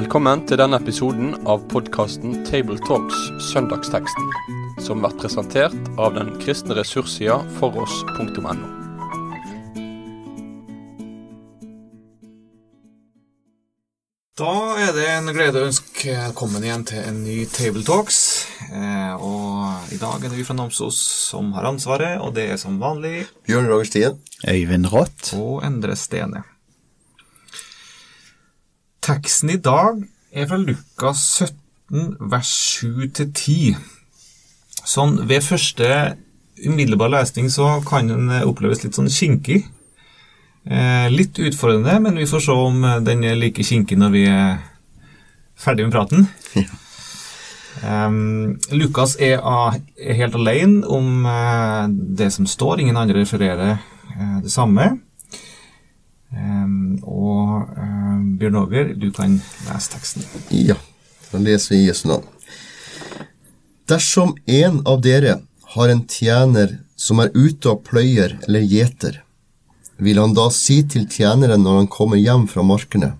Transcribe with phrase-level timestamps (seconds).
[0.00, 3.18] Velkommen til denne episoden av podkasten Tabletalks
[3.50, 4.28] Søndagsteksten,
[4.80, 8.54] som blir presentert av den kristne ressurssida foross.no.
[14.40, 14.54] Da
[14.86, 18.22] er det en glede å ønske velkommen igjen til en ny Tabletalks.
[18.70, 22.62] Eh, og i dag er det vi fra Namsos som har ansvaret, og det er
[22.62, 24.16] som vanlig Bjørn Roger Stien.
[24.48, 25.34] Øyvind Rått.
[25.36, 26.46] og Endre Stene.
[29.10, 29.96] Teksten i dag
[30.30, 33.72] er fra Lukas 17, vers 7-10.
[34.86, 35.88] Sånn ved første
[36.62, 39.64] umiddelbar lesning så kan den oppleves litt sånn kinkig.
[40.62, 44.60] Eh, litt utfordrende, men vi får se om den er like kinkig når vi er
[45.58, 46.28] ferdig med praten.
[47.80, 51.84] Um, Lukas er, ah, er helt alene om eh,
[52.18, 54.92] det som står, ingen andre refererer eh, det samme.
[56.30, 59.34] Um, og eh, Bjørn Åger, du kan
[59.66, 60.24] lese teksten.
[60.48, 60.78] Ja,
[61.28, 62.24] da leser vi Jesu navn.
[63.90, 65.34] Dersom en av dere
[65.74, 69.20] har en tjener som er ute og pløyer eller gjeter,
[70.00, 73.14] vil han da si til tjeneren når han kommer hjem fra markene,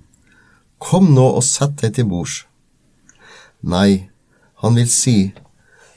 [0.80, 2.46] Kom nå og sett deg til bords.
[3.60, 4.08] Nei,
[4.64, 5.34] han vil si,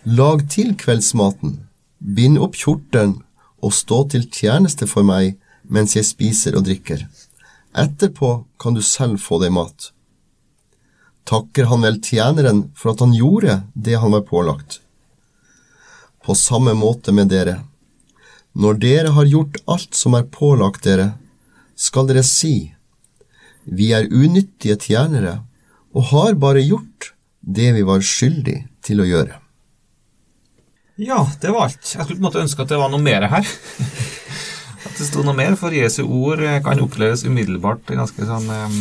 [0.03, 1.61] Lag til kveldsmaten,
[2.03, 3.21] bind opp kjortelen
[3.63, 7.05] og stå til tjeneste for meg mens jeg spiser og drikker.
[7.73, 9.89] Etterpå kan du selv få deg mat.
[11.25, 14.79] Takker han vel tjeneren for at han gjorde det han var pålagt?
[16.23, 17.61] På samme måte med dere.
[18.53, 21.13] Når dere har gjort alt som er pålagt dere,
[21.75, 22.73] skal dere si,
[23.63, 25.39] vi er unyttige tjenere
[25.93, 29.39] og har bare gjort det vi var skyldig til å gjøre.
[31.01, 31.81] Ja, det var alt.
[31.81, 33.47] Jeg skulle på en måte ønske at det var noe mer her.
[34.83, 38.77] At det sto noe mer, for Jesu ord eh, kan oppleves umiddelbart ganske sånn eh,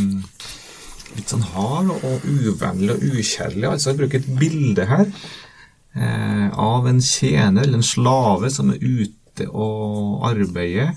[1.13, 3.67] Litt sånn hard og uvennlig og ukjærlig.
[3.69, 8.81] Altså, jeg bruker et bilde her eh, av en tjener eller en slave som er
[8.81, 10.95] ute og arbeider.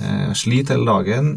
[0.00, 1.28] Eh, sliter hele dagen.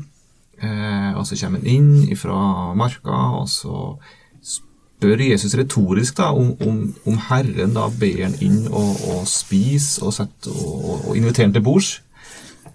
[0.62, 3.98] Eh, og så kommer han inn fra marka, og så
[4.46, 10.04] spør Jesus retorisk da, om, om, om Herren da ber han inn og, og spise
[10.06, 11.96] og, sette, og, og inviterer han til bords.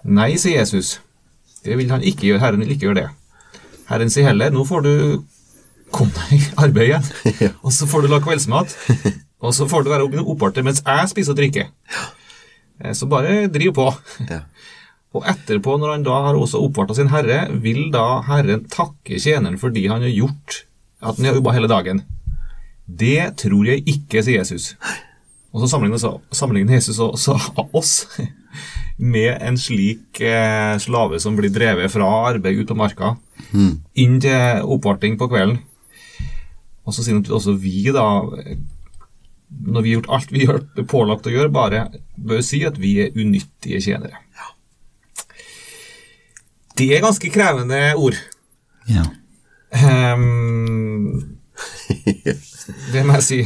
[0.07, 0.97] Nei, sier Jesus.
[1.65, 2.39] Det vil han ikke gjøre.
[2.43, 3.07] Herren vil ikke gjøre det.
[3.89, 4.93] Herren sier heller nå får du
[5.95, 7.05] komme deg i arbeid igjen,
[7.65, 8.73] og så får du lage kveldsmat,
[9.39, 11.69] og så får du være opparter mens jeg spiser og drikker.
[12.83, 13.87] Eh, Så bare driv på.
[14.29, 14.41] Ja.
[15.15, 19.55] Og etterpå, når han da har også oppvarta sin herre, vil da herren takke tjeneren
[19.57, 20.57] fordi han har gjort
[20.99, 22.01] at han har jobba hele dagen.
[22.85, 24.75] Det tror jeg ikke, sier Jesus.
[25.55, 27.37] Og så sammenligner, så, sammenligner Jesus også
[27.71, 27.93] oss
[28.97, 33.15] med en slik eh, slave som blir drevet fra arbeid ut på marka,
[33.93, 35.59] inn til oppvarting på kvelden.
[36.87, 38.05] Og så sier han at også vi, da,
[39.49, 41.83] når vi har gjort alt vi har pålagt å gjøre, bare
[42.15, 44.23] bør si at vi er unyttige tjenere.
[46.77, 48.17] Det er ganske krevende ord.
[48.87, 49.07] Ja.
[50.13, 51.37] Um,
[52.93, 53.39] det må jeg si.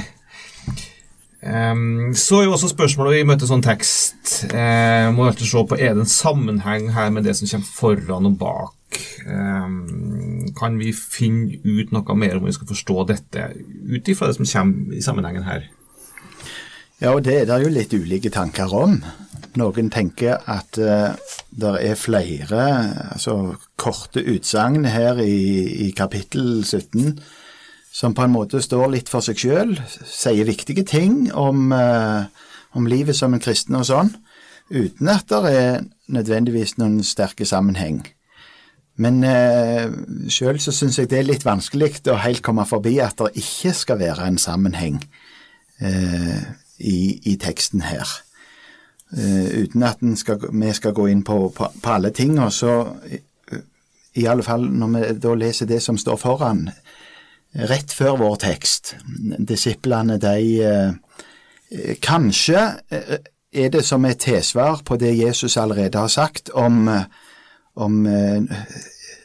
[1.42, 5.78] Ehm, så er jo også spørsmålet vi møter sånn tekst Uh, Må alltid se på
[5.78, 8.98] er det en sammenheng her med det som kommer foran og bak.
[9.28, 13.52] Um, kan vi finne ut noe mer om vi skal forstå dette
[13.86, 15.68] ut ifra det som kommer i sammenhengen her?
[17.02, 18.98] ja, og det er jo litt ulike tanker om.
[19.62, 21.14] Noen tenker at uh,
[21.52, 22.66] det er flere
[23.12, 27.20] altså, korte utsagn her i, i kapittel 17
[27.92, 29.76] som på en måte står litt for seg sjøl,
[30.08, 32.24] sier viktige ting om, eh,
[32.74, 34.14] om livet som en kristen og sånn,
[34.72, 38.06] uten at det er nødvendigvis noen sterke sammenheng.
[39.02, 39.92] Men eh,
[40.32, 43.74] sjøl så syns jeg det er litt vanskelig å helt komme forbi at det ikke
[43.76, 45.00] skal være en sammenheng
[45.82, 46.42] eh,
[46.80, 46.98] i,
[47.32, 48.08] i teksten her.
[49.18, 52.76] Eh, uten at skal, vi skal gå inn på, på, på alle ting, og så
[53.10, 53.24] eh,
[54.20, 56.66] i alle fall når vi da leser det som står foran,
[57.54, 58.96] rett før vår tekst.
[59.40, 63.18] Disiplene, de eh, Kanskje eh,
[63.52, 67.06] er det som et tilsvar på det Jesus allerede har sagt om, eh,
[67.76, 68.04] om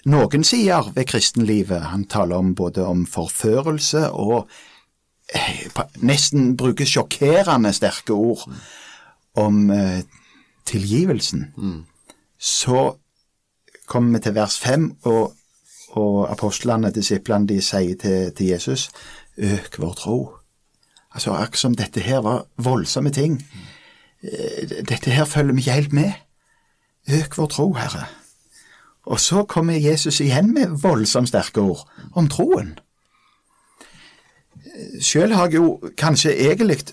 [0.06, 1.90] noen sider ved kristenlivet.
[1.90, 4.48] Han taler om både om forførelse og
[6.06, 8.44] nesten bruker sjokkerende sterke ord
[9.34, 9.66] om
[10.64, 11.48] tilgivelsen.
[12.38, 12.92] Så
[13.86, 15.34] kommer vi til vers fem, og
[15.96, 18.90] og apostlene, disiplene, de sier til, til Jesus,
[19.36, 20.18] øk vår tro.
[21.14, 23.40] Altså, akkurat som dette her var voldsomme ting.
[24.22, 26.12] Eh, Dette her følger vi ikke helt med.
[27.12, 28.06] Øk vår tro, Herre.
[29.06, 32.78] Og så kommer Jesus igjen med voldsomt sterke ord om troen.
[35.00, 36.84] sjøl har jeg jo kanskje egentlig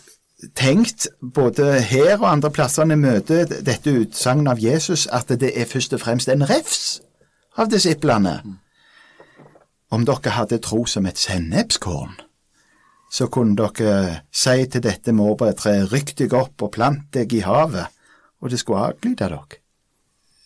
[0.56, 5.52] tenkt, både her og andre plasser når jeg møter dette utsagnet av Jesus, at det
[5.60, 7.02] er først og fremst en refs
[7.58, 8.42] av disiplene.
[9.94, 12.16] Om dere hadde tro som et sennepskorn,
[13.14, 17.92] så kunne dere si til dette morbærtreet, rykk deg opp og plant deg i havet,
[18.42, 19.60] og det skulle adlyde dere.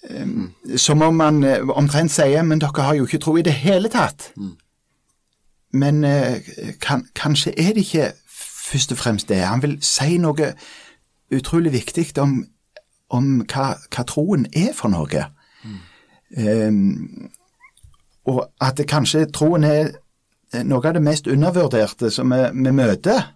[0.07, 3.55] Um, som om man eh, omtrent sier, men dere har jo ikke tro i det
[3.59, 4.29] hele tatt.
[5.75, 6.43] Men eh,
[6.81, 8.11] kan, kanskje er det ikke
[8.67, 9.41] først og fremst det.
[9.43, 10.53] Han vil si noe
[11.33, 12.39] utrolig viktig om,
[13.09, 15.25] om hva, hva, troen er for noe.
[15.63, 15.81] Mm.
[16.37, 17.29] Um,
[18.27, 19.93] og at det kanskje troen er
[20.67, 23.33] noe av det mest undervurderte som vi, vi møter.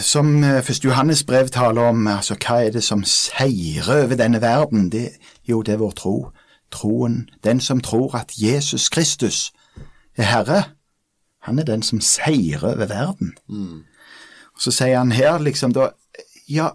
[0.00, 4.40] Som eh, Første Johannes brev taler om, altså hva er det som seirer over denne
[4.40, 4.88] verden?
[4.92, 5.10] Det,
[5.48, 6.16] jo, det er vår tro.
[6.72, 9.52] Troen, den som tror at Jesus Kristus
[10.16, 10.62] er Herre,
[11.44, 13.34] han er den som seirer over verden.
[13.48, 13.84] Mm.
[14.54, 15.90] Og Så sier han her liksom da
[16.48, 16.68] Ja,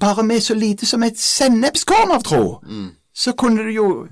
[0.00, 2.88] bare med så lite som et sennepskorn av tro, mm.
[3.14, 4.06] så kunne du jo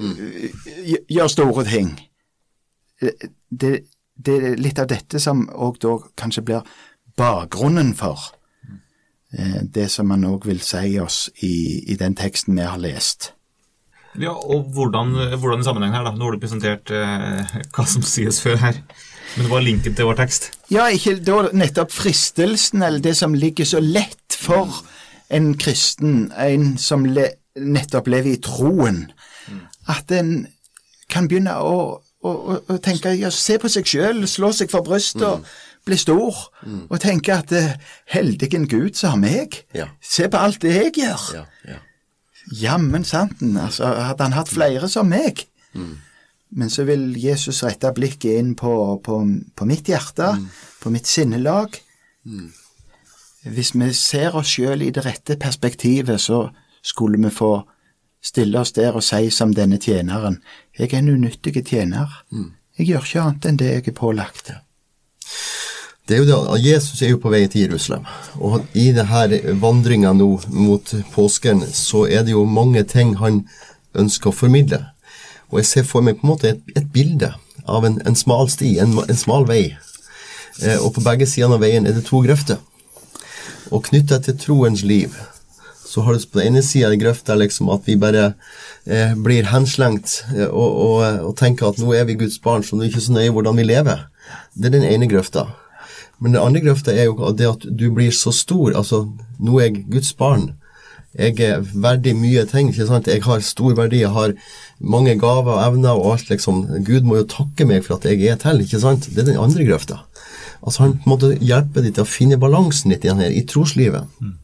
[0.00, 1.04] mm.
[1.08, 1.94] gjøre store ting.
[3.00, 3.72] Det,
[4.16, 6.74] det, er litt av dette som òg da kanskje blir
[7.20, 8.30] bakgrunnen for
[9.36, 13.32] eh, det som man òg vil si oss i, i, den teksten vi har lest.
[14.18, 16.12] Ja, og hvordan, hvordan i sammenheng her, da?
[16.16, 18.82] Nå har du presentert eh, hva som sies før her.
[19.36, 20.50] Men det var linken til vår tekst?
[20.74, 24.82] Ja, ikke da nettopp fristelsen, eller det som ligger så lett for
[25.30, 29.04] en kristen, en som le, nettopp lever i troen.
[29.90, 30.46] At en
[31.10, 35.24] kan begynne å, å, å tenke ja, se på seg sjøl, slå seg for brystet
[35.26, 35.48] og mm.
[35.88, 36.82] bli stor, mm.
[36.88, 37.72] og tenke at eh,
[38.14, 39.62] heldig en Gud som har meg.
[39.76, 39.90] Ja.
[40.02, 41.26] Se på alt det jeg gjør.
[41.40, 41.80] Ja, ja.
[42.56, 45.44] Jammen santen, altså, hadde han hatt flere som meg.
[45.74, 45.98] Mm.
[46.50, 48.72] Men så vil Jesus rette blikket inn på,
[49.04, 49.20] på,
[49.54, 50.48] på mitt hjerte, mm.
[50.82, 51.76] på mitt sinnelag.
[52.26, 52.48] Mm.
[53.54, 56.48] Hvis vi ser oss sjøl i det rette perspektivet, så
[56.82, 57.52] skulle vi få
[58.22, 60.40] stille oss der og si som denne tjeneren,
[60.78, 62.22] jeg er en unyttig tjener.
[62.30, 62.52] Mm.
[62.78, 64.52] Jeg gjør ikke annet enn det jeg er pålagt.
[66.08, 68.06] Det er jo det, Jesus er jo på vei til Jerusalem,
[68.42, 73.44] og i denne vandringa nå mot påsken, så er det jo mange ting han
[73.94, 74.80] ønsker å formidle.
[75.50, 77.30] Og jeg ser for meg på en måte et, et bilde
[77.66, 79.76] av en, en, smal sti, en, en smal vei.
[80.62, 82.58] Eh, og på begge sider av veien er det to grøfter.
[83.70, 85.14] Og knytta til troens liv
[85.90, 88.28] så har du på den ene sida grøfta liksom at vi bare
[88.86, 92.76] eh, blir henslengt eh, og, og, og, tenker at nå er vi Guds barn, så
[92.76, 94.06] nå er ikke så nøye hvordan vi lever.
[94.54, 95.48] Det er den ene grøfta.
[96.20, 98.74] Men den andre grøfta er jo det at du blir så stor.
[98.76, 99.06] Altså,
[99.40, 100.50] nå er jeg Guds barn.
[101.18, 102.68] Jeg er verdig mye ting.
[102.70, 103.08] ikke sant?
[103.10, 104.36] Jeg har stor verdi, jeg har
[104.78, 106.60] mange gaver og evner og alt, liksom.
[106.86, 109.08] Gud må jo takke meg for at jeg er til, ikke sant?
[109.10, 110.04] Det er den andre grøfta.
[110.60, 114.06] Altså Han måte hjelper deg til å finne balansen litt igjen her, i troslivet.
[114.20, 114.36] Mm.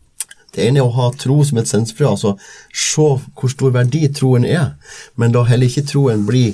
[0.55, 2.37] Det ene er å ha tro som et sensfrø, altså
[2.73, 4.75] se hvor stor verdi troen er,
[5.17, 6.51] men da heller ikke troen bli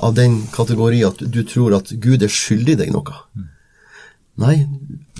[0.00, 3.16] av den kategori at du tror at Gud er skyldig deg noe.
[4.40, 4.56] Nei,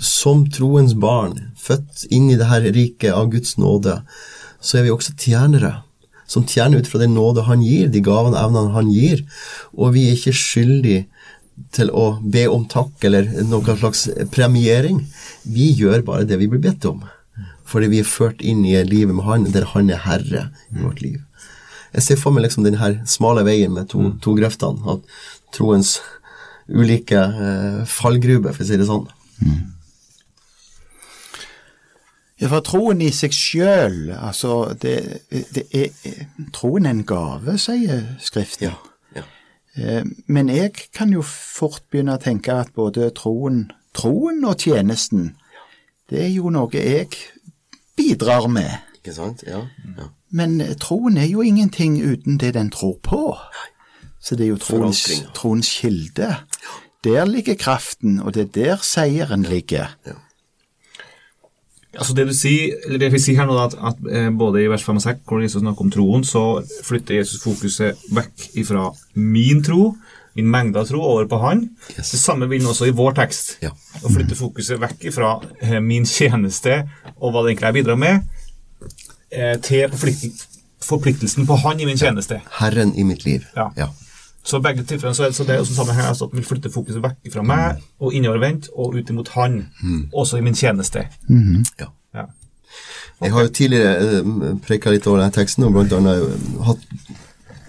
[0.01, 3.99] som troens barn, født inn i det her riket av Guds nåde,
[4.61, 5.81] så er vi også tjenere.
[6.25, 9.25] Som tjener ut fra den nåde han gir, de gavene og evnene han gir.
[9.75, 11.03] Og vi er ikke skyldige
[11.75, 15.03] til å be om takk eller noen slags premiering.
[15.43, 17.03] Vi gjør bare det vi blir bedt om.
[17.71, 21.03] Fordi vi er ført inn i livet med han, der han er herre i vårt
[21.03, 21.19] liv.
[21.91, 24.95] Jeg ser for meg liksom denne smale veien med to, to grøftene.
[24.95, 25.97] At troens
[26.71, 29.07] ulike eh, fallgruber, for å si det sånn.
[29.41, 29.61] Mm.
[32.41, 34.95] Ja, for troen i seg sjøl, altså det,
[35.29, 35.91] det, er
[36.55, 38.71] Troen er en gave, sier Skriften.
[38.71, 39.25] Ja, ja.
[39.77, 45.35] Eh, men jeg kan jo fort begynne å tenke at både troen, troen og tjenesten,
[46.09, 47.13] det er jo noe jeg
[48.01, 48.81] bidrar med.
[49.01, 49.45] Ikke sant?
[49.47, 49.63] Ja.
[49.97, 50.09] ja.
[50.33, 53.35] Men troen er jo ingenting uten det den tror på.
[54.21, 56.35] Så det er jo troens, troens kilde.
[57.03, 59.95] Der ligger kraften, og det er der seieren ligger.
[60.05, 60.19] Ja.
[61.91, 64.69] Altså det du sier, eller det vi sier her nå, at, at eh, både i
[64.71, 66.43] vers 5 og 6, hvor Jesus snakker om troen, så
[66.85, 68.85] flytter Jesus fokuset vekk ifra
[69.19, 69.89] min tro,
[70.37, 71.65] min mengde av tro, over på han.
[71.97, 72.11] Yes.
[72.11, 73.55] Det samme vil han også i vår tekst.
[73.63, 73.73] Ja.
[74.01, 76.83] Å flytte fokuset vekk ifra eh, min tjeneste
[77.17, 78.45] og hva det egentlig jeg bidrar med,
[79.31, 79.91] eh, til
[80.81, 82.39] forpliktelsen på han i min tjeneste.
[82.61, 83.45] Herren i mitt liv.
[83.55, 83.71] Ja.
[83.77, 83.91] ja.
[84.43, 86.43] Så begge tilfellene så er det, så det er også samme her, altså at vi
[86.45, 90.07] flytter fokuset vekk fra meg og innovervendt og ut imot han, mm.
[90.17, 91.05] også i min tjeneste.
[91.29, 91.61] Mm.
[91.79, 91.91] Ja.
[92.15, 92.23] ja.
[92.23, 93.27] Okay.
[93.27, 96.15] Jeg har jo tidligere uh, preka litt over denne teksten og bl.a.
[96.65, 96.87] hatt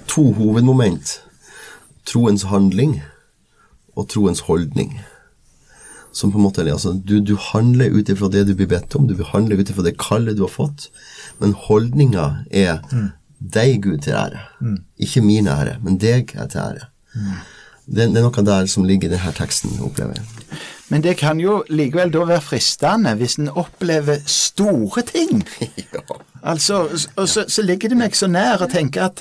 [0.08, 1.18] to hovedmoment.
[2.08, 3.00] Troens handling
[3.96, 5.00] og troens holdning.
[6.12, 9.06] som på en måte altså, du, du handler ut ifra det du blir bedt om,
[9.08, 10.90] du handler ut ifra det kallet du har fått,
[11.40, 12.82] men holdninga er
[13.40, 14.42] deg, Gud, til ære.
[15.00, 16.84] Ikke min ære, men deg er til ære.
[17.86, 20.60] Det, det er noe der som ligger i denne teksten, opplever jeg.
[20.92, 25.42] Men det kan jo likevel da være fristende hvis en opplever store ting.
[26.42, 29.20] Altså, og så, så ligger det meg så nær å tenke at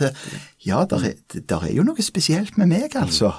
[0.66, 1.14] ja, der er,
[1.50, 3.32] der er jo noe spesielt med meg, altså.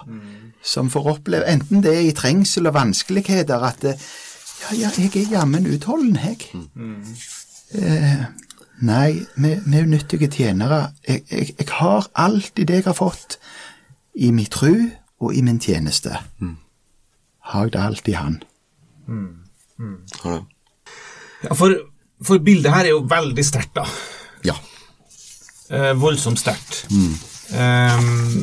[0.63, 5.31] Som får oppleve, enten det er i trengsel og vanskeligheter, at ja, ja, jeg er
[5.39, 6.49] jammen utholden, jeg.
[7.75, 8.25] Eh,
[8.87, 10.93] nei, vi, unyttige tjenere.
[11.09, 13.39] Jeg, jeg, jeg har alltid det jeg har fått
[14.15, 14.75] i min tru
[15.23, 16.19] og i min tjeneste.
[17.53, 18.43] Har jeg det alltid han.
[19.07, 19.31] Mm.
[19.79, 19.97] Mm.
[21.43, 21.75] Ja, for,
[22.23, 23.87] for bildet her er jo veldig sterkt, da.
[24.47, 24.55] Ja.
[25.73, 26.83] Eh, voldsomt sterkt.
[27.57, 28.43] Ehm,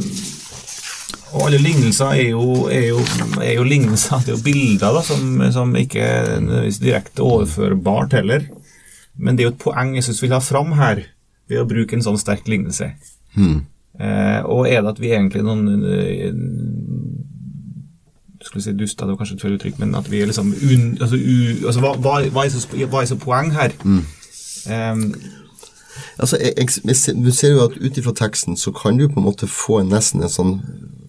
[1.29, 3.03] og alle lignelser er jo, er jo,
[3.37, 6.39] er jo lignelser, det er jo bilder da, som, som ikke er
[6.81, 8.47] direkte overførbart heller.
[9.19, 11.03] Men det er jo et poeng jeg synes vi vil ha fram her,
[11.49, 12.91] ved å bruke en sånn sterk lignelse.
[13.99, 16.33] Eh, og er det at vi egentlig noen eh,
[18.41, 20.85] skulle si dusta, det var kanskje et feil uttrykk, men at vi er liksom un,
[20.97, 23.75] altså, u, altså, hva, hva, hva, er så, hva er så poeng her?
[24.71, 25.11] Ehm,
[26.19, 29.27] Altså, jeg, jeg, du ser jo at ut ifra teksten så kan du på en
[29.27, 30.57] måte få nesten en sånn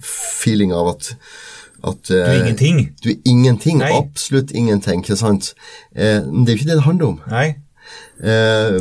[0.05, 1.15] feeling av at
[1.81, 2.91] at, du er ingenting.
[3.01, 3.79] Du er ingenting.
[3.81, 3.89] Nei.
[3.97, 5.55] Absolutt ingenting, ikke sant?
[5.97, 7.21] Eh, men det er jo ikke det det handler om.
[7.31, 7.47] Nei.
[8.21, 8.77] Eh,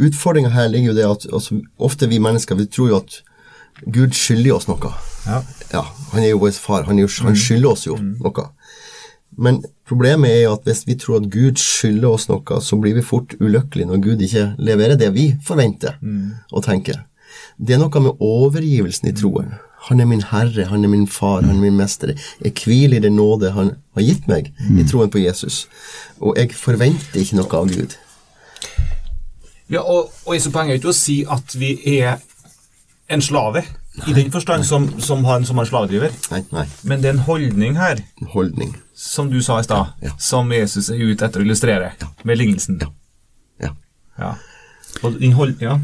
[0.00, 3.20] Utfordringa her ligger jo det at altså, ofte vi mennesker vi tror jo at
[3.86, 4.90] Gud skylder oss noe.
[5.26, 5.40] Ja.
[5.72, 6.84] Ja, han er jo vår far.
[6.88, 8.46] Han, jo, han skylder oss jo noe.
[9.38, 12.96] Men problemet er jo at hvis vi tror at Gud skylder oss noe, så blir
[12.98, 15.96] vi fort ulykkelige når Gud ikke leverer det vi forventer
[16.52, 17.04] og tenker.
[17.56, 19.54] Det er noe med overgivelsen i troen.
[19.88, 22.12] Han er min herre, han er min far, han er min mester.
[22.44, 25.68] Jeg hviler i den nåde han har gitt meg i troen på Jesus.
[26.20, 27.96] Og jeg forventer ikke noe av Gud.
[29.70, 32.18] Ja, og, og så poeng er jo ikke å si at vi er
[33.08, 33.62] en slave,
[34.06, 36.12] i den forstand som, som, han som er en slavedriver.
[36.30, 36.66] Nei, nei.
[36.86, 37.98] Men det er en holdning her,
[38.32, 38.76] holdning.
[38.94, 40.10] som du sa i stad, Ja.
[40.18, 41.92] som Jesus er ute etter å illustrere
[42.24, 42.78] med lignelsen.
[42.80, 42.88] Ja.
[43.60, 43.72] Ja.
[44.18, 44.34] Ja.
[45.02, 45.78] Og din hold, ja.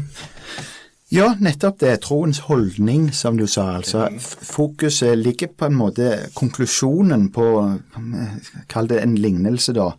[1.11, 1.93] Ja, nettopp det.
[2.03, 3.77] Troens holdning, som du sa.
[3.77, 4.07] altså.
[4.15, 9.91] F- Fokuset ligger på en måte Konklusjonen på eh, Kall det en lignelse, da.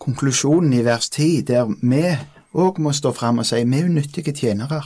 [0.00, 2.02] Konklusjonen i vers 10, der vi
[2.56, 4.80] òg må stå fram og si vi er unyttige tjenere.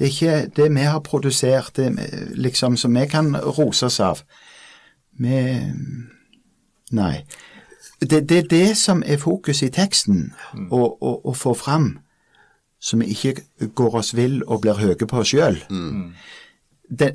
[0.00, 1.90] Det er ikke det vi har produsert, det
[2.40, 4.22] liksom som vi kan rose oss av.
[5.20, 5.60] Vi
[6.90, 7.20] Nei.
[8.00, 10.32] Det, det er det som er fokuset i teksten,
[10.72, 11.98] å, å, å få fram
[12.80, 13.34] så vi ikke
[13.74, 15.58] går oss vill og blir høye på oss sjøl.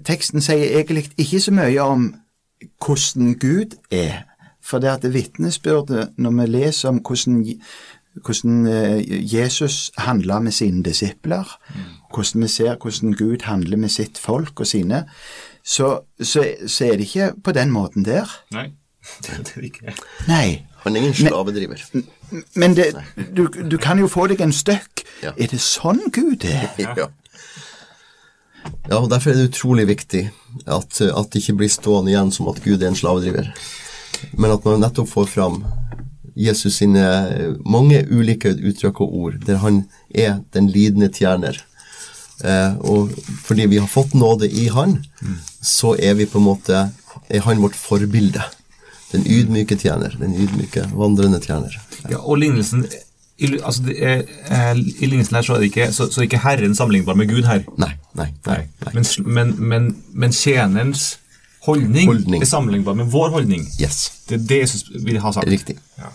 [0.05, 2.07] Teksten sier egentlig ikke så mye om
[2.85, 4.23] hvordan Gud er.
[4.65, 7.41] For det at det vitnesbyrdet, når vi leser om hvordan,
[8.23, 11.59] hvordan eh, Jesus handla med sine disipler,
[12.13, 15.03] hvordan vi ser hvordan Gud handler med sitt folk og sine,
[15.65, 18.29] så, så, så er det ikke på den måten der.
[18.53, 18.69] Nei.
[19.21, 19.93] Det er det ikke.
[20.27, 20.65] Nei.
[20.85, 21.81] Han er ingen slavedriver.
[22.55, 22.85] Men det,
[23.37, 25.01] du, du kan jo få deg en støkk.
[25.23, 25.33] Ja.
[25.37, 26.69] Er det sånn Gud er?
[26.81, 27.09] Ja.
[28.89, 30.23] ja, og Derfor er det utrolig viktig
[30.65, 33.51] at, at det ikke blir stående igjen som at Gud er en slavedriver,
[34.33, 35.59] men at man nettopp får fram
[36.35, 37.05] Jesus sine
[37.63, 41.61] mange ulike uttrykk og ord, der han er den lidende tjener.
[42.43, 43.13] Eh, og
[43.45, 44.99] fordi vi har fått nåde i han,
[45.61, 46.85] så er vi på en måte
[47.29, 48.43] er han vårt forbilde.
[49.13, 51.77] Den ydmyke tjener, den ydmyke vandrende tjener.
[52.09, 52.85] Ja, og lignelsen
[53.37, 56.39] i, altså det er, eh, I lignelsen her så er det ikke, så, så ikke
[56.39, 57.65] Herren sammenlignbar med Gud her.
[57.77, 58.61] Nei, nei, nei.
[58.85, 58.93] nei.
[58.93, 61.17] Men, men, men, men tjenerens
[61.65, 62.41] holdning, Holdning.
[62.41, 63.67] er sammenlignbar med vår holdning.
[63.81, 65.47] Yes, Det er det Jesus vil ha sagt.
[65.51, 65.77] riktig.
[65.97, 66.11] Ja.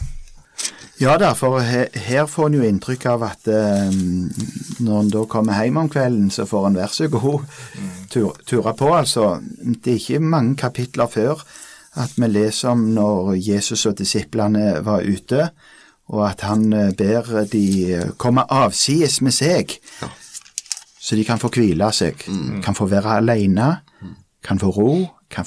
[1.00, 3.90] Ja da, for her, her får en jo inntrykk av at eh,
[4.84, 7.46] når en da kommer hjem om kvelden, så får en vær så god
[8.12, 8.90] tur, ture på.
[8.92, 9.30] Altså,
[9.64, 11.40] det er ikke mange kapitler før
[11.96, 15.48] at vi leser om når Jesus og disiplene var ute,
[16.12, 17.64] og at han eh, ber de
[18.20, 19.78] komme avsides med seg,
[21.00, 22.20] så de kan få hvile seg.
[22.62, 23.70] Kan få være alene,
[24.44, 24.92] kan få ro,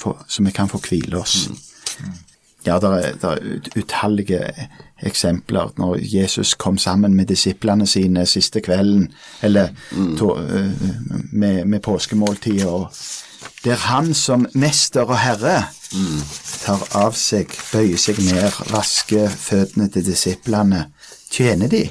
[0.00, 1.48] få, så vi kan få hvile oss.
[2.66, 3.38] Ja, det er, er
[3.76, 4.40] utallige
[5.02, 5.72] eksempler.
[5.76, 9.12] Når Jesus kom sammen med disiplene sine siste kvelden,
[9.42, 9.68] eller
[10.18, 10.70] to, øh,
[11.32, 12.94] med, med påskemåltidet, og
[13.64, 15.64] der han som mester og herre
[16.64, 20.86] tar av seg, bøyer seg ned, vasker føttene til disiplene,
[21.30, 21.84] tjener de.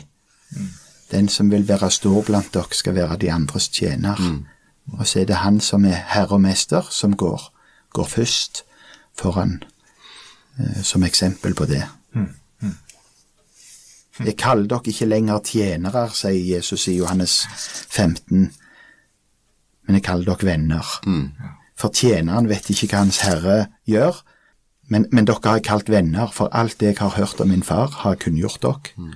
[1.12, 4.17] Den som vil være stor blant dere, skal være de andres tjener.
[4.97, 7.52] Og så er det han som er herre og mester, som går,
[7.93, 8.63] går først
[9.17, 9.63] foran
[10.59, 11.83] eh, som eksempel på det.
[14.19, 17.39] Jeg kaller dere ikke lenger tjenere, sier Jesus i Johannes
[17.89, 18.51] 15,
[19.88, 20.91] men jeg kaller dere venner.
[21.75, 23.57] For tjeneren vet ikke hva hans herre
[23.89, 24.21] gjør,
[24.93, 27.63] men, men dere har jeg kalt venner, for alt det jeg har hørt om min
[27.65, 29.09] far, har jeg kunngjort dere.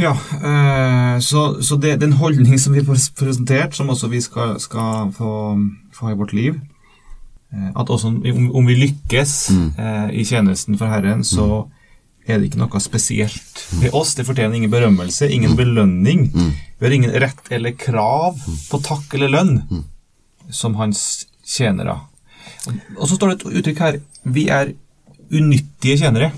[0.00, 4.54] Ja, eh, så, så det, den holdning som vi får presentert, som også vi skal,
[4.62, 5.32] skal få,
[5.92, 6.56] få i vårt liv,
[7.52, 11.66] eh, at også om, om vi lykkes eh, i tjenesten for Herren, så
[12.24, 14.14] er det ikke noe spesielt ved oss.
[14.16, 16.28] Det fortjener ingen berømmelse, ingen belønning.
[16.78, 18.38] Vi har ingen rett eller krav
[18.70, 19.54] på takk eller lønn
[20.48, 21.98] som hans tjenere.
[22.96, 24.72] Og, så står det et uttrykk her vi er
[25.30, 26.32] unyttige tjenere.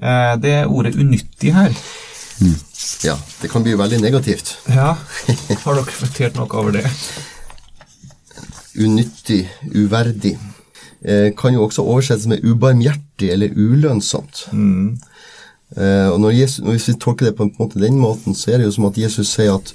[0.00, 1.72] Eh, det er ordet 'unyttig' her.
[3.04, 4.56] Ja, det kan bli veldig negativt.
[4.68, 4.96] Ja,
[5.64, 6.86] Har dere reflektert noe over det?
[8.78, 9.44] Unyttig,
[9.74, 10.36] uverdig.
[11.04, 14.46] Eh, kan jo også oversettes med ubarmhjertig eller ulønnsomt.
[15.76, 18.58] Eh, og når Jesus, Hvis vi tolker det på en måte den måten, så er
[18.58, 19.74] det jo som at Jesus sier at,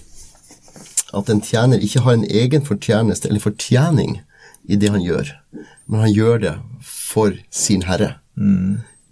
[1.13, 4.21] at en tjener ikke har en egen fortjeneste eller fortjening
[4.67, 5.29] i det han gjør,
[5.87, 8.17] men han gjør det for sin herre.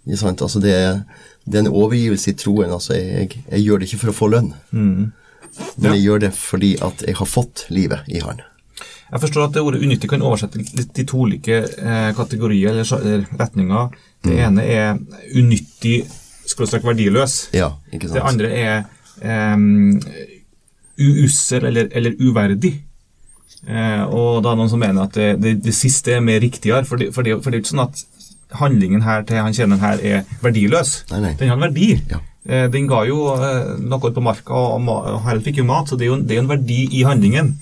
[0.06, 0.42] Ikke sant?
[0.42, 1.00] Altså det, er,
[1.46, 2.72] det er en overgivelse i troen.
[2.74, 6.74] Altså jeg, jeg gjør det ikke for å få lønn, men jeg gjør det fordi
[6.84, 8.42] at jeg har fått livet i han.
[9.06, 12.88] Jeg forstår at det ordet unyttig kan oversette litt i to ulike eh, kategorier eller,
[12.98, 13.92] eller retninger.
[14.26, 14.96] Det ene er
[15.38, 16.00] unyttig
[16.46, 17.36] skråstrek verdiløs.
[17.54, 18.18] Ja, ikke sant?
[18.18, 18.74] Det andre er
[19.22, 20.26] eh,
[21.06, 22.74] uussel eller, eller uverdig.
[23.66, 26.42] Eh, og da er det noen som mener at det, det, det siste er mer
[26.42, 28.02] riktigere, for det, for, det, for det er jo ikke sånn at
[28.54, 31.04] handlingen her til han tjeneren her er verdiløs.
[31.10, 31.34] Nei, nei.
[31.40, 31.90] Den har en verdi.
[32.10, 32.20] Ja.
[32.46, 34.86] Eh, den ga jo eh, noe på marka, og,
[35.24, 37.56] Harald fikk jo mat, så det er jo, det er jo en verdi i handlingen.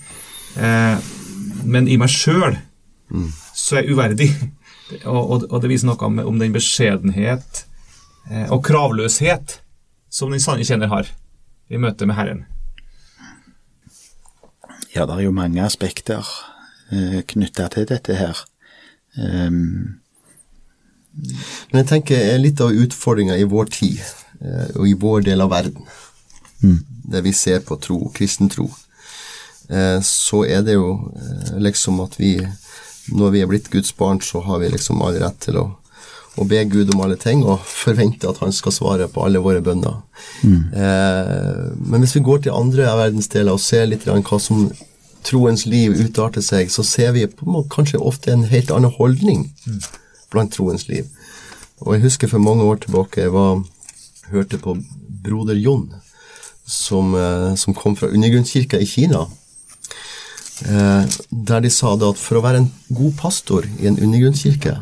[0.61, 1.11] Eh,
[1.65, 2.59] men i meg sjøl
[3.55, 4.29] så er jeg uverdig.
[5.05, 7.63] Og, og, og det viser noe om, om den beskjedenhet
[8.29, 9.59] eh, og kravløshet
[10.13, 11.09] som den sanne kjenner har
[11.73, 12.43] i møte med Herren.
[14.93, 16.21] Ja, det er jo mange aspekter
[16.93, 18.45] eh, knytta til dette her.
[19.19, 20.04] Ehm,
[21.75, 23.99] Men jeg tenker eh, litt av utfordringa i vår tid,
[24.39, 25.83] eh, og i vår del av verden,
[27.03, 28.69] der vi ser på tro, kristen tro,
[29.67, 30.93] eh, så er det jo
[31.59, 32.37] liksom at vi,
[33.11, 35.65] når vi er blitt Guds barn, så har vi liksom all rett til å,
[36.39, 39.59] å be Gud om alle ting, og forvente at han skal svare på alle våre
[39.59, 39.99] bønner.
[40.47, 44.69] Eh, men hvis vi går til andre verdensdeler og ser litt hva som
[45.27, 49.49] troens liv utarter seg, så ser vi på kanskje ofte en helt annen holdning
[50.31, 51.11] blant troens liv.
[51.83, 53.59] Og jeg husker for mange år tilbake jeg var,
[54.31, 54.77] hørte på
[55.25, 55.89] broder Jon,
[56.65, 59.25] som, eh, som kom fra undergrunnskirka i Kina.
[60.63, 64.77] Eh, der de sa det at for å være en god pastor i en undergrunnskirke,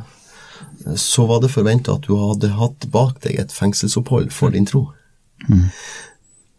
[0.86, 4.66] eh, så var det forventa at du hadde hatt bak deg et fengselsopphold for din
[4.66, 4.92] tro.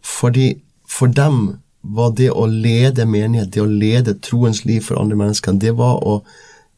[0.03, 5.15] Fordi for dem var det å lede menighet, det å lede troens liv for andre
[5.15, 6.23] mennesker, det var å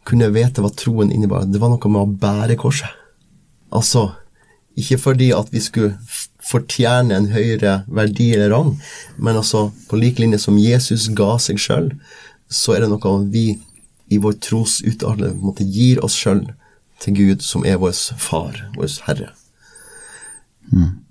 [0.05, 1.45] kunne vite hva troen innebar.
[1.45, 3.06] Det var noe med å bære korset.
[3.73, 4.09] Altså,
[4.77, 5.97] ikke fordi at vi skulle
[6.47, 8.75] fortjene en høyere verdi eller rang,
[9.17, 11.89] men altså på lik linje som Jesus ga seg sjøl,
[12.47, 13.49] så er det noe vi
[14.07, 14.37] i vår
[15.51, 16.45] en gir oss sjøl
[17.03, 19.33] til Gud, som er vår far, vår Herre.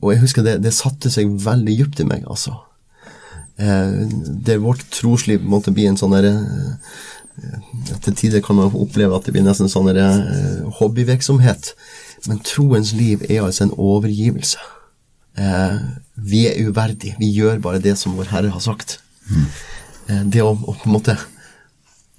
[0.01, 2.57] Og jeg husker det, det satte seg veldig dypt i meg, altså.
[3.57, 3.93] Eh,
[4.47, 6.33] det vårt trosliv måtte bli en sånn derre
[7.41, 11.73] eh, Til tider kan man oppleve at det blir nesten sånn derre eh, hobbyvirksomhet.
[12.29, 14.59] Men troens liv er altså en overgivelse.
[15.39, 15.81] Eh,
[16.15, 17.17] vi er uverdige.
[17.19, 19.01] Vi gjør bare det som vår Herre har sagt.
[20.09, 21.17] Eh, det å, å på en måte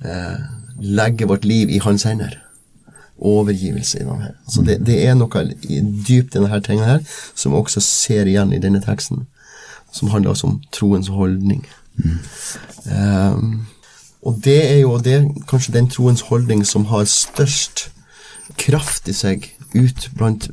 [0.06, 0.44] eh,
[0.80, 2.38] legge vårt liv i Hans hender.
[3.18, 4.34] Overgivelse i denne.
[4.46, 7.02] Altså det, det er noe dypt i denne tinga her
[7.34, 9.26] som vi også ser igjen i denne teksten,
[9.92, 11.66] som handler også om troens holdning.
[12.86, 13.42] Eh,
[14.28, 17.88] og det er jo det, kanskje den troens holdning som har størst
[18.62, 20.50] kraft i seg ut blant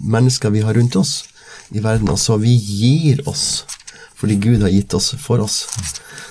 [0.00, 1.24] mennesker vi har rundt oss
[1.70, 2.10] i verden.
[2.12, 3.64] Altså, vi gir oss
[4.22, 5.64] fordi Gud har gitt oss for oss.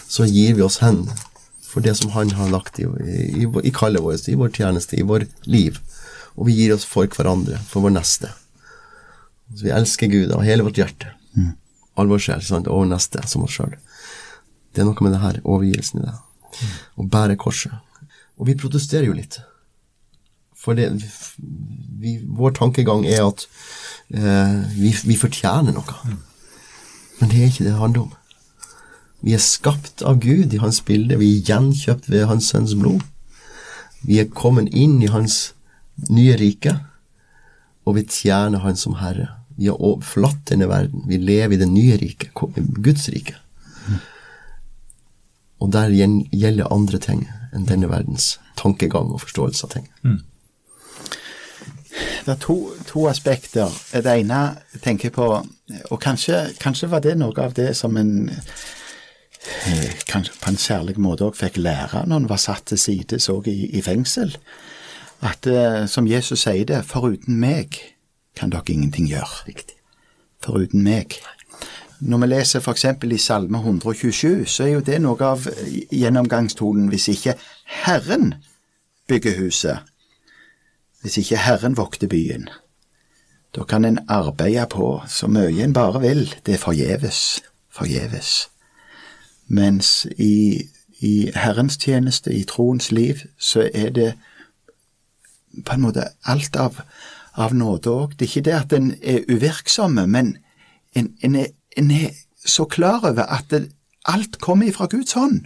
[0.08, 1.04] Så gir vi oss hen
[1.67, 4.96] for det som Han har lagt i, i, i, i kallet vårt, i vår tjeneste,
[4.96, 5.80] i vår liv.
[6.36, 8.32] Og vi gir oss for hverandre, for vår neste.
[9.52, 11.12] Så vi elsker Gud av hele vårt hjerte.
[12.00, 12.72] All vår sjel, sant?
[12.72, 13.76] og neste som oss sjøl.
[14.72, 16.15] Det er noe med det her overgivelsen i det.
[16.96, 17.76] Å bære korset.
[18.39, 19.39] Og vi protesterer jo litt.
[20.62, 20.91] For det,
[22.02, 23.47] vi, vår tankegang er at
[24.13, 26.17] eh, vi, vi fortjener noe.
[27.19, 28.13] Men det er ikke det det handler om.
[29.21, 31.19] Vi er skapt av Gud i hans bilde.
[31.21, 33.04] Vi er gjenkjøpt ved hans sønns blod.
[34.06, 35.52] Vi er kommet inn i hans
[36.10, 36.74] nye rike,
[37.86, 39.28] og vi tjener Han som Herre.
[39.58, 41.04] Vi har forlatt denne verden.
[41.10, 43.36] Vi lever i det nye riket, Guds rike.
[45.62, 49.88] Og der gjelder andre ting enn denne verdens tankegang og forståelse av ting.
[52.25, 53.71] Det er to, to aspekter.
[53.91, 54.41] Det ene
[54.82, 55.27] tenker jeg på
[55.89, 60.97] Og kanskje, kanskje var det noe av det som en eh, kanskje på en særlig
[60.99, 64.36] måte òg fikk lære når en var satt til side òg i, i fengsel.
[65.21, 67.80] At eh, som Jesus sier det, foruten meg
[68.36, 69.45] kan dere ingenting gjøre.
[69.47, 69.77] Riktig.
[70.43, 71.19] Foruten meg.
[72.01, 72.86] Når vi leser f.eks.
[73.04, 75.45] i Salme 127, så er jo det noe av
[75.93, 77.36] gjennomgangstonen hvis ikke
[77.86, 78.34] Herren
[79.08, 79.90] bygger huset,
[81.02, 82.50] hvis ikke Herren vokter byen.
[83.56, 86.36] Da kan en arbeide på så mye en bare vil.
[86.46, 87.42] Det er forgjeves.
[87.70, 88.50] Forgjeves.
[89.48, 90.62] Mens i,
[91.00, 94.14] i Herrens tjeneste, i troens liv, så er det
[95.66, 96.80] på en måte alt av,
[97.36, 98.16] av nåde òg.
[98.16, 100.38] Det er ikke det at en er uvirksomme, men
[100.96, 103.72] en, en, er, en er så klar over at det,
[104.06, 105.44] alt kommer ifra Guds hånd.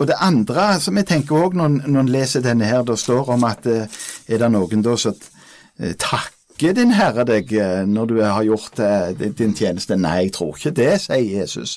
[0.00, 3.28] Og det andre som jeg tenker òg når, når en leser denne her, det står
[3.36, 3.84] om at eh,
[4.28, 5.14] er det noen da som
[5.78, 8.80] eh, takker din Herre deg eh, når du har gjort
[9.20, 9.96] din- din tjeneste?
[9.96, 11.76] Nei, jeg tror ikke det, sier Jesus.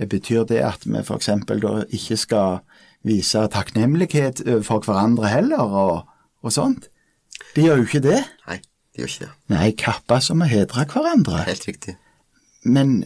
[0.00, 1.28] Det betyr det at vi f.eks.
[1.52, 2.58] da ikke skal
[3.04, 6.08] vise takknemlighet for hverandre heller, og,
[6.42, 6.88] og sånt?
[7.54, 8.22] De gjør jo ikke det.
[8.48, 8.56] Nei,
[8.96, 9.32] de gjør ikke det.
[9.52, 11.44] Nei, kappa som å hedre hverandre.
[11.46, 11.94] Helt riktig.
[12.64, 13.02] Men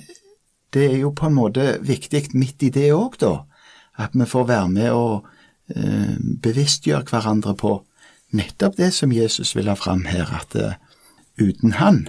[0.73, 3.35] det er jo på en måte viktig midt i det òg, da.
[3.99, 5.27] At vi får være med og
[5.75, 7.73] eh, bevisstgjøre hverandre på
[8.37, 10.75] nettopp det som Jesus vil ha fram her, at uh,
[11.41, 12.09] uten Han,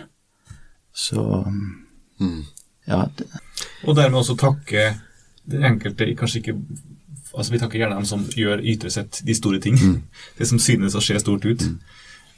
[0.93, 1.45] så
[2.88, 3.28] Ja, det,
[3.84, 4.99] Og dermed også takke
[5.45, 6.56] den enkelte kanskje ikke
[7.38, 9.78] Altså Vi takker gjerne dem som gjør ytre sett de store ting.
[10.38, 11.62] Det som synes å se stort ut.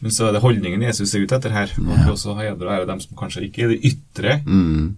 [0.02, 1.72] Men så er det holdningen Jesus er ute etter her.
[1.78, 4.40] Og at vi også hedrer og ærer dem som kanskje ikke er det ytre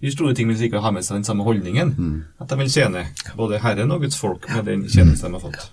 [0.02, 1.94] de store ting, vil sikkert ikke har med seg den samme holdningen.
[2.40, 5.72] At de vil tjene både Herren og Guds folk med den tjeneste de har fått.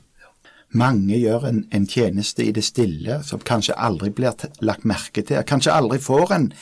[0.73, 5.43] mange gjør en, en tjeneste i det stille som kanskje aldri blir lagt merke til.
[5.47, 6.53] Kanskje aldri får en,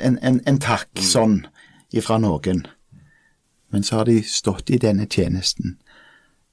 [0.00, 1.46] en, en, en takk sånn
[1.94, 2.64] ifra noen.
[3.70, 5.76] Men så har de stått i denne tjenesten,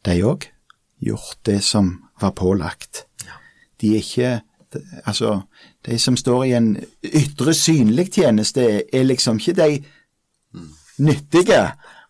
[0.05, 0.49] de òg.
[0.99, 1.89] Gjort det som
[2.21, 3.05] var pålagt.
[3.81, 4.29] De er ikke
[5.05, 5.41] Altså,
[5.85, 6.71] de som står i en
[7.03, 9.83] ytre synlig tjeneste, er liksom ikke de
[10.97, 11.61] nyttige.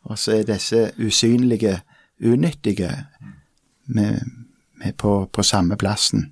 [0.06, 1.80] Og så er disse usynlige
[2.24, 2.92] unyttige
[3.86, 4.22] med,
[4.78, 6.32] med på, på samme plassen.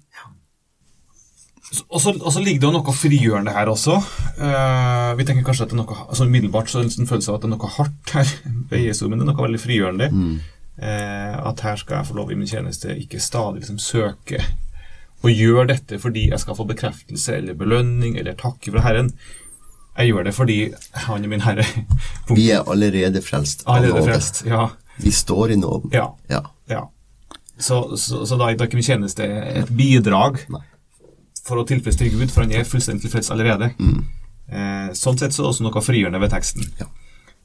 [1.90, 3.96] Og så, og så ligger det jo noe frigjørende her også.
[4.38, 7.50] Eh, vi tenker kanskje at det er noe altså Umiddelbart så føles det at det
[7.50, 8.34] er noe hardt her
[8.70, 10.10] ved Jesu, men det er noe veldig frigjørende.
[10.78, 14.44] Eh, at her skal jeg få lov i min tjeneste ikke stadig liksom søke
[15.24, 19.12] og gjør dette fordi jeg skal få bekreftelse eller belønning eller takke fra Herren.
[19.98, 20.58] Jeg gjør det fordi
[21.06, 21.66] Han er min Herre.
[22.38, 24.44] Vi er allerede frelst Allerede frelst.
[24.50, 24.68] Ja.
[24.98, 25.94] Vi står i nåden.
[25.94, 26.10] ja.
[26.30, 26.42] Ja.
[26.70, 26.82] Ja.
[27.58, 30.64] Så, så, så da er ikke min tjeneste et bidrag Nei.
[31.46, 33.70] for å tilfredsstille Gud, for han er fullstendig tilfreds allerede.
[34.50, 36.66] Eh, sånn sett så er det også noe frigjørende ved teksten.
[36.82, 36.90] Ja.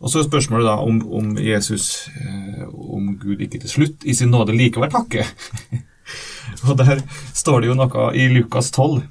[0.01, 4.15] Og så er spørsmålet da om, om Jesus, eh, om Gud ikke til slutt i
[4.17, 5.29] sin nåde likevel takker.
[6.69, 7.03] Og der
[7.35, 9.03] står det jo noe i Lukas 12,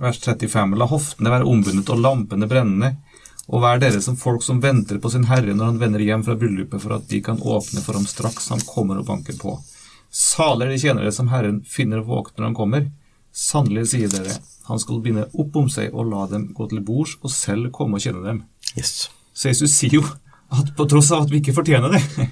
[0.00, 0.78] vers 35.
[0.80, 2.94] La hoftene være ombundet og lampene brennende,
[3.44, 6.36] og vær dere som folk som venter på sin Herre når han vender hjem fra
[6.40, 9.58] bryllupet, for at de kan åpne for ham straks han kommer og banker på.
[10.14, 12.88] Salig er de tjenere som Herren finner våkne når han kommer.
[13.34, 17.16] Sannelig sier dere, han skal binde opp om seg og la dem gå til bords,
[17.20, 18.44] og selv komme og tjene dem.
[18.78, 19.10] Yes.
[19.34, 20.04] Så Jesus sier jo
[20.54, 22.28] at på tross av at vi ikke fortjener det,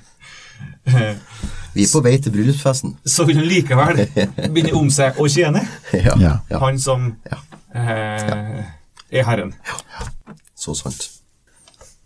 [1.74, 2.96] Vi er på vei til bryllupsfesten.
[3.06, 4.02] så vil han likevel
[4.52, 5.62] begynne om seg og tjene.
[5.92, 6.14] Ja.
[6.20, 6.34] Ja.
[6.50, 6.58] ja.
[6.60, 7.38] Han som Ja.
[7.74, 8.62] eh,
[9.12, 9.54] er Herren.
[10.56, 11.08] Så sant.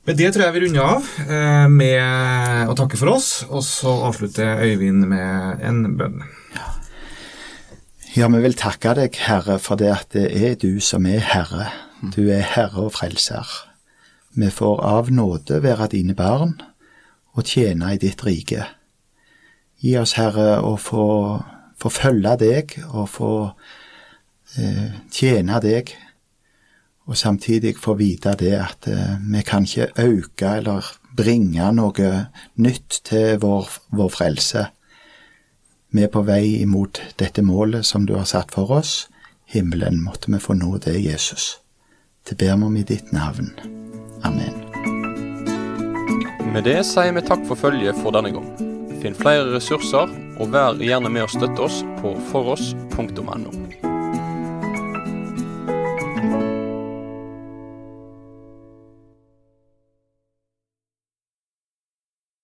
[0.07, 3.91] Med det tror jeg vi runder av eh, med å takke for oss, og så
[4.07, 6.21] avslutter Øyvind med en bønn.
[8.17, 11.67] Ja, vi vil takke deg, Herre, for det at det er du som er Herre.
[12.15, 13.45] Du er Herre og Frelser.
[14.37, 16.55] Vi får av nåde være dine barn
[17.37, 18.65] og tjene i ditt rike.
[19.87, 21.05] Gi oss, Herre, å få,
[21.79, 23.33] få følge deg og få
[24.59, 25.93] eh, tjene deg,
[27.07, 32.11] og samtidig få vite det at eh, vi kan ikke øke eller bringe noe
[32.59, 34.67] nytt til vår, vår frelse.
[35.95, 39.07] Vi er på vei imot dette målet som du har satt for oss.
[39.55, 41.61] Himmelen måtte vi få nå det, Jesus.
[42.27, 43.55] Det ber vi om i ditt navn.
[44.27, 44.65] Amen.
[46.51, 48.66] Med det sier vi takk for følget for denne gang.
[49.07, 50.11] Finn flere ressurser
[50.43, 53.86] og vær gjerne med å støtte oss på foross.no.